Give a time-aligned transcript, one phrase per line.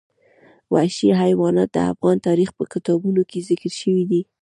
[0.73, 4.21] وحشي حیوانات د افغان تاریخ په کتابونو کې ذکر شوي دي.